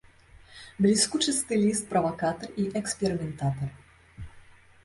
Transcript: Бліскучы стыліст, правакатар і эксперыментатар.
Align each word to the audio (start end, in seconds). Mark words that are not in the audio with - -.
Бліскучы 0.85 1.33
стыліст, 1.39 1.83
правакатар 1.93 2.49
і 2.65 2.65
эксперыментатар. 2.81 3.69